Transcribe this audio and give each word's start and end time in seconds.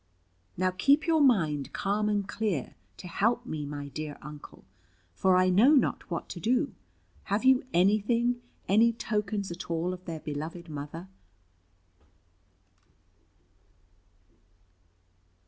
"Now, 0.57 0.71
keep 0.71 1.05
your 1.05 1.21
mind 1.21 1.73
calm 1.73 2.09
and 2.09 2.27
clear, 2.27 2.73
to 2.97 3.07
help 3.07 3.45
me, 3.45 3.67
my 3.67 3.87
dear 3.89 4.17
Uncle; 4.19 4.65
for 5.13 5.35
I 5.37 5.49
know 5.49 5.75
not 5.75 6.09
what 6.09 6.27
to 6.29 6.39
do. 6.39 6.73
Have 7.25 7.45
you 7.45 7.63
anything, 7.71 8.41
any 8.67 8.93
tokens 8.93 9.51
at 9.51 9.69
all, 9.69 9.93
of 9.93 10.05
their 10.05 10.19
beloved 10.19 10.69
mother?" 10.69 11.07